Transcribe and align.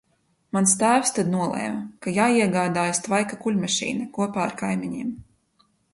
Mans 0.55 0.71
tēvs 0.77 1.11
tad 1.17 1.27
nolēma, 1.33 1.83
ka 2.05 2.13
jāiegādājas 2.15 3.03
tvaika 3.09 3.39
kuļmašīna 3.45 4.09
kopā 4.19 4.45
ar 4.49 4.57
kaimiņiem. 4.63 5.13